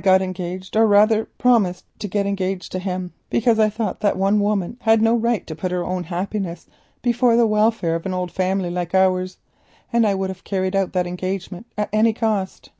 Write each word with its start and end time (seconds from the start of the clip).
I 0.00 0.02
became 0.02 0.22
engaged, 0.28 0.76
or 0.78 0.86
rather 0.86 1.26
promised 1.26 1.84
to 1.98 2.08
become 2.08 2.26
engaged 2.26 2.72
to 2.72 2.78
him, 2.78 3.12
because 3.28 3.58
I 3.58 3.68
thought 3.68 4.00
that 4.00 4.16
one 4.16 4.40
woman 4.40 4.78
had 4.80 5.02
no 5.02 5.14
right 5.14 5.46
to 5.46 5.54
put 5.54 5.72
her 5.72 5.84
own 5.84 6.04
happiness 6.04 6.66
before 7.02 7.36
the 7.36 7.46
welfare 7.46 7.96
of 7.96 8.06
an 8.06 8.14
old 8.14 8.32
family 8.32 8.70
like 8.70 8.94
ours, 8.94 9.36
and 9.92 10.06
I 10.06 10.14
would 10.14 10.30
have 10.30 10.42
carried 10.42 10.74
out 10.74 10.94
that 10.94 11.06
engagement 11.06 11.66
at 11.76 11.90
any 11.92 12.14
cost. 12.14 12.70